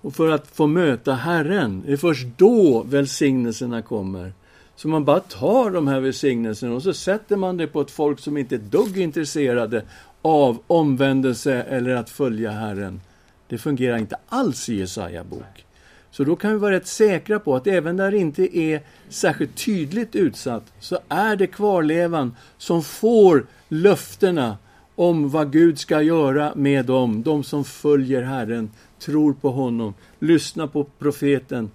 [0.00, 1.82] och för att få möta Herren.
[1.86, 4.32] Det är först då välsignelserna kommer.
[4.76, 8.20] Så man bara tar de här välsignelserna och så sätter man det på ett folk
[8.20, 9.82] som inte är dugg intresserade
[10.22, 13.00] av omvändelse eller att följa Herren.
[13.48, 15.66] Det fungerar inte alls i Jesaja bok.
[16.10, 19.64] Så då kan vi vara rätt säkra på att även där det inte är särskilt
[19.64, 24.56] tydligt utsatt så är det kvarlevan som får löftena
[24.94, 30.66] om vad Gud ska göra med dem, de som följer Herren, tror på honom, lyssnar
[30.66, 31.70] på profeten.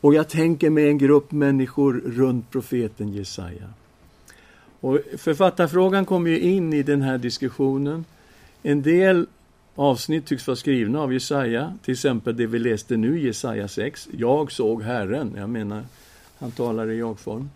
[0.00, 3.68] Och jag tänker mig en grupp människor runt profeten Jesaja.
[4.80, 8.04] Och författarfrågan kommer ju in i den här diskussionen.
[8.62, 9.26] En del
[9.74, 14.08] avsnitt tycks vara skrivna av Jesaja, till exempel det vi läste nu, Jesaja 6.
[14.12, 15.34] Jag såg Herren.
[15.36, 15.84] Jag menar,
[16.38, 17.50] han talar i jag-form.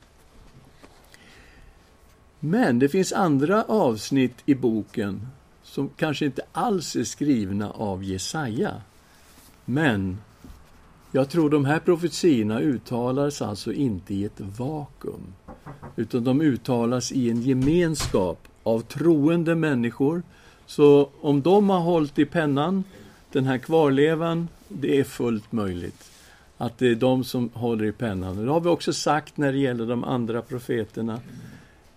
[2.41, 5.29] Men det finns andra avsnitt i boken
[5.63, 8.75] som kanske inte alls är skrivna av Jesaja.
[9.65, 10.19] Men
[11.13, 15.35] jag tror de här profetiorna uttalas alltså inte i ett vakuum,
[15.97, 20.23] utan de uttalas i en gemenskap av troende människor.
[20.67, 22.85] Så om de har hållit i pennan,
[23.33, 26.11] den här kvarlevan, det är fullt möjligt
[26.57, 28.45] att det är de som håller i pennan.
[28.45, 31.21] Det har vi också sagt när det gäller de andra profeterna,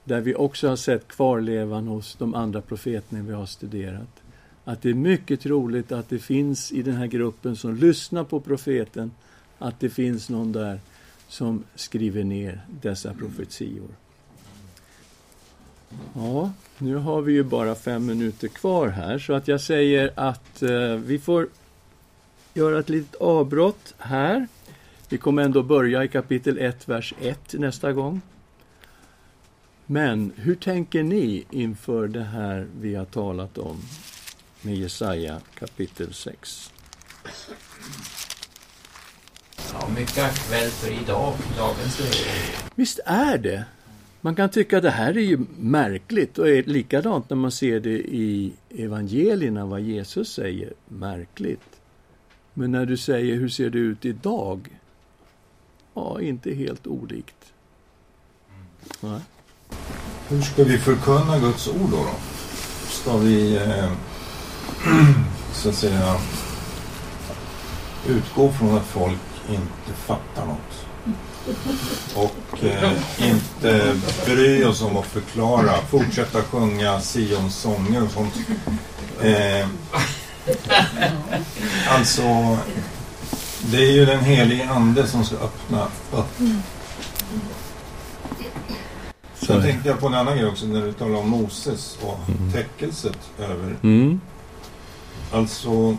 [0.03, 4.19] där vi också har sett kvarlevan hos de andra profeterna vi har studerat
[4.69, 8.39] att det är mycket troligt att det finns i den här gruppen som lyssnar på
[8.39, 9.11] profeten,
[9.57, 10.79] att det finns någon där
[11.27, 13.87] som skriver ner dessa profetior.
[16.15, 20.61] Ja, nu har vi ju bara fem minuter kvar här, så att jag säger att
[20.61, 21.47] eh, vi får
[22.53, 24.47] göra ett litet avbrott här.
[25.09, 28.21] Vi kommer ändå börja i kapitel 1, vers 1 nästa gång.
[29.85, 33.81] Men hur tänker ni inför det här vi har talat om?
[34.61, 36.71] med Jesaja kapitel 6.
[39.73, 42.31] Ja, mycket aktuellt för idag, dagens läge.
[42.75, 43.65] Visst är det.
[44.21, 47.79] Man kan tycka att det här är ju märkligt och är likadant när man ser
[47.79, 50.73] det i evangelierna, vad Jesus säger.
[50.87, 51.81] Märkligt.
[52.53, 54.79] Men när du säger hur ser det ut idag?
[55.93, 57.53] Ja, inte helt olikt.
[59.01, 59.21] Ja.
[60.27, 61.97] Hur ska vi förkunna Guds ord då?
[61.97, 62.15] då?
[62.87, 63.91] Ska vi eh,
[65.53, 66.15] så att säga
[68.07, 70.78] utgå från att folk inte fattar något.
[72.15, 72.91] Och eh,
[73.29, 73.95] inte
[74.25, 78.33] bry oss om att förklara, fortsätta sjunga Sions sånger och sånt.
[79.21, 79.67] Eh,
[81.89, 82.57] alltså,
[83.71, 86.41] det är ju den helige Ande som ska öppna upp.
[89.33, 92.51] Sen tänkte jag på en annan grej också när du talar om Moses och mm.
[92.51, 94.21] täckelset över mm.
[95.31, 95.97] Alltså,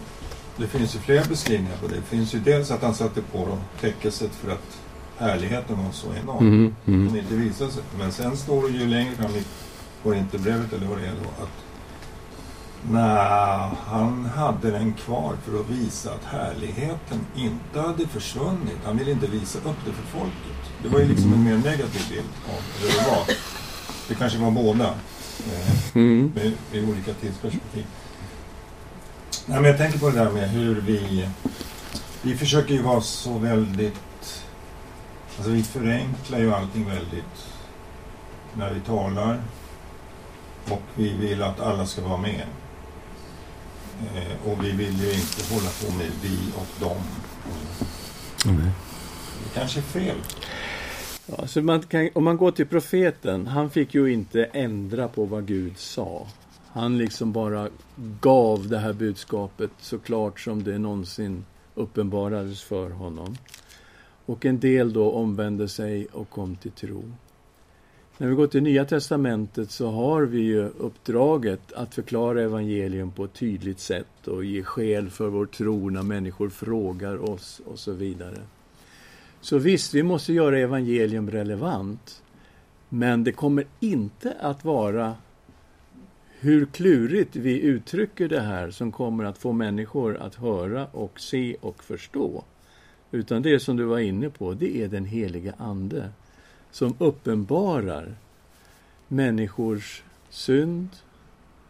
[0.56, 1.94] det finns ju flera beskrivningar på det.
[1.94, 4.78] Det finns ju dels att han satte på då täckelset för att
[5.20, 6.46] härligheten var så enorm.
[6.46, 7.16] Mm, mm.
[7.16, 7.82] Inte visade sig.
[7.98, 9.44] Men sen står det ju längre fram i
[10.02, 11.50] Korinthierbrevet eller vad det är då att
[12.90, 18.78] när han hade den kvar för att visa att härligheten inte hade försvunnit.
[18.84, 20.72] Han ville inte visa upp det för folket.
[20.82, 23.34] Det var ju liksom en mer negativ bild av hur det var.
[24.08, 24.94] Det kanske var båda.
[25.46, 26.32] Eh, mm.
[26.34, 27.86] med, med olika tidsperspektiv.
[29.46, 31.28] Nej, men jag tänker på det där med hur vi...
[32.22, 33.94] Vi försöker ju vara så väldigt...
[35.40, 37.48] Alltså vi förenklar ju allting väldigt
[38.54, 39.42] när vi talar.
[40.70, 42.46] Och vi vill att alla ska vara med.
[44.00, 47.02] Eh, och vi vill ju inte hålla på med vi och dem.
[48.46, 48.70] Mm.
[49.44, 50.16] Det kanske är fel.
[51.26, 55.24] Ja, så man kan, om man går till profeten, han fick ju inte ändra på
[55.24, 56.26] vad Gud sa.
[56.72, 57.68] Han liksom bara
[58.20, 63.36] gav det här budskapet så klart som det någonsin uppenbarades för honom.
[64.30, 67.02] Och en del då omvände sig och kom till tro.
[68.18, 73.24] När vi går till Nya Testamentet så har vi ju uppdraget att förklara evangelium på
[73.24, 77.92] ett tydligt sätt och ge skäl för vår tro när människor frågar oss och så
[77.92, 78.36] vidare.
[79.40, 82.22] Så visst, vi måste göra evangelium relevant.
[82.88, 85.14] Men det kommer inte att vara
[86.40, 91.56] hur klurigt vi uttrycker det här som kommer att få människor att höra och se
[91.60, 92.44] och förstå.
[93.10, 96.10] Utan det som du var inne på, det är den heliga Ande
[96.70, 98.14] som uppenbarar
[99.08, 100.88] människors synd,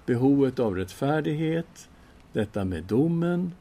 [0.06, 1.88] behovet av rättfärdighet,
[2.32, 3.52] detta med domen.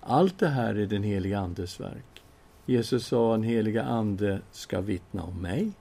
[0.00, 2.22] Allt det här är den heliga Andes verk.
[2.66, 5.72] Jesus sa den heliga Ande ska vittna om mig.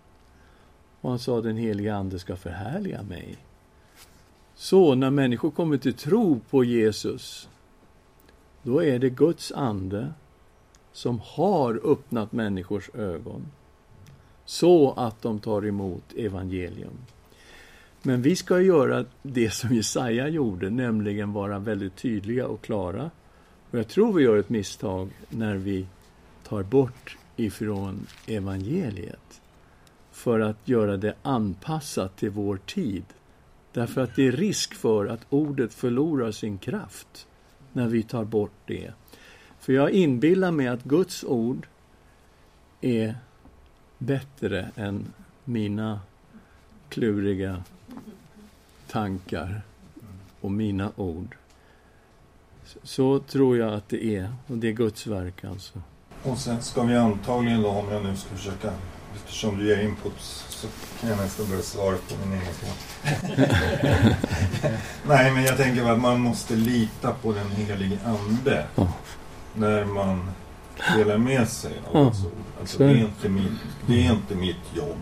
[1.01, 3.37] Och han sa den heliga Ande ska förhärliga mig.
[4.55, 7.49] Så när människor kommer till tro på Jesus,
[8.63, 10.13] då är det Guds ande
[10.95, 13.45] som har öppnat människors ögon
[14.45, 16.97] så att de tar emot evangelium.
[18.01, 23.11] Men vi ska göra det som Jesaja gjorde, nämligen vara väldigt tydliga och klara.
[23.71, 25.87] Och jag tror vi gör ett misstag när vi
[26.47, 29.41] tar bort ifrån evangeliet
[30.11, 33.03] för att göra det anpassat till vår tid.
[33.73, 37.27] Därför att det är risk för att ordet förlorar sin kraft
[37.73, 38.93] när vi tar bort det.
[39.65, 41.67] För jag inbillar mig att Guds ord
[42.81, 43.15] är
[43.97, 45.13] bättre än
[45.43, 45.99] mina
[46.89, 47.63] kluriga
[48.87, 49.61] tankar
[50.41, 51.35] och mina ord.
[52.83, 55.81] Så tror jag att det är, och det är Guds verk alltså.
[56.23, 58.73] Och sen ska vi antagligen då, om jag nu ska försöka,
[59.15, 60.67] eftersom du ger input, så
[61.01, 62.75] kan jag nästan börja svara på min egen fråga.
[65.07, 68.93] Nej, men jag tänker att man måste lita på den helige Ande Ja.
[69.55, 70.31] När man
[70.95, 72.13] delar med sig av ord.
[72.59, 73.51] Alltså, det, är inte mitt,
[73.87, 74.97] det är inte mitt jobb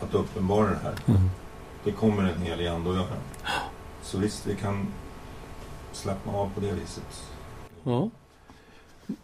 [0.00, 0.94] att uppenbara det här.
[1.06, 1.30] Mm.
[1.84, 3.16] Det kommer den helige Ande att göra.
[4.02, 4.86] Så visst, vi kan
[5.92, 7.24] slappna av på det viset.
[7.84, 8.10] Ja.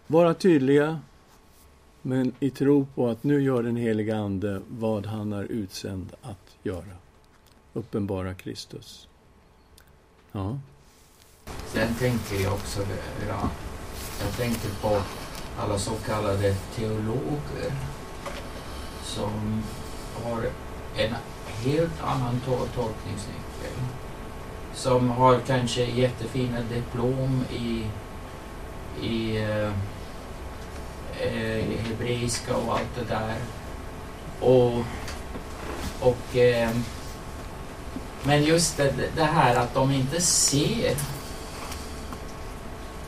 [0.06, 1.00] Vara tydliga,
[2.02, 6.56] men i tro på att nu gör den heliga Ande vad han är utsänd att
[6.62, 6.96] göra.
[7.72, 9.08] Uppenbara Kristus.
[10.32, 10.58] Ja.
[11.66, 12.80] Sen tänker jag också,
[13.28, 13.50] ja,
[14.20, 15.02] jag tänker på
[15.58, 17.72] alla så kallade teologer
[19.02, 19.62] som
[20.24, 20.42] har
[20.96, 21.14] en
[21.64, 22.40] helt annan
[22.74, 23.78] tolkningsnyckel.
[24.74, 27.86] Som har kanske jättefina diplom i,
[29.06, 29.72] i eh,
[31.20, 33.36] eh, hebreiska och allt det där.
[34.40, 34.84] Och,
[36.00, 36.70] och eh,
[38.22, 40.96] men just det, det här att de inte ser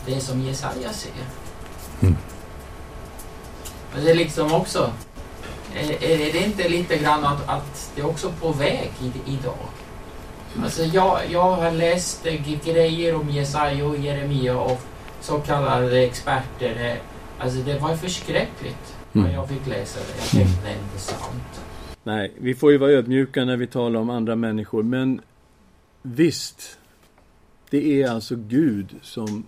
[0.07, 1.13] det som Jesaja ser.
[2.03, 2.17] Mm.
[3.95, 4.93] Men det är liksom också,
[5.75, 9.69] är, är det inte lite grann att, att det är också på väg i, idag?
[10.63, 12.25] Alltså jag, jag har läst
[12.65, 14.81] grejer om Jesaja och Jeremia och
[15.21, 16.99] så kallade experter.
[17.39, 19.35] Alltså det var förskräckligt när Mm.
[19.35, 20.19] jag fick läsa det.
[20.19, 21.61] Jag tänkte det är inte sant.
[22.05, 25.21] Nej, vi får ju vara ödmjuka när vi talar om andra människor, men
[26.03, 26.79] visst,
[27.71, 29.45] det är alltså Gud som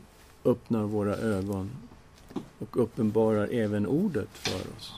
[0.50, 1.70] öppnar våra ögon
[2.58, 4.92] och uppenbarar även ordet för oss.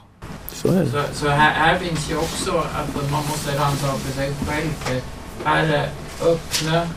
[0.52, 0.90] Så är det.
[0.90, 5.02] Så, så här, här finns ju också att man måste rannsaka sig själv.
[5.44, 5.90] Herre,
[6.22, 6.88] öppna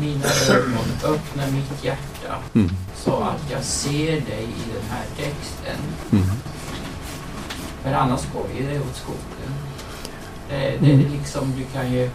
[0.00, 2.70] mina ögon, öppna mitt hjärta Mm.
[2.96, 5.76] så att jag ser dig i den här texten.
[6.12, 6.24] Mm.
[7.82, 9.54] För annars går ju det åt skogen.
[10.48, 11.12] Det, det är Mm.
[11.12, 12.10] liksom, du kan ju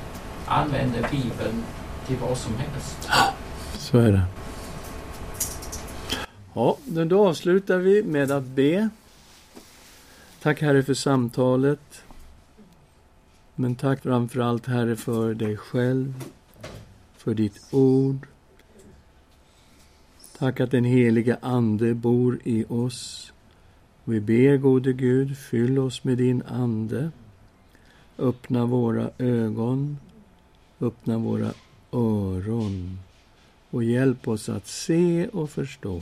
[0.48, 1.64] använda Bibeln
[2.08, 3.10] till vad som helst.
[3.78, 4.22] Så är det.
[6.56, 8.90] Ja, då avslutar vi med att be.
[10.42, 12.04] Tack Herre för samtalet.
[13.56, 16.24] Men tack framför allt Herre för dig själv,
[17.18, 18.28] för ditt ord.
[20.38, 23.34] Tack att den heliga Ande bor i oss.
[24.04, 27.12] Vi ber gode Gud, fyll oss med din Ande.
[28.18, 29.98] Öppna våra ögon,
[30.80, 31.54] öppna våra
[31.92, 33.00] öron
[33.70, 36.02] och hjälp oss att se och förstå.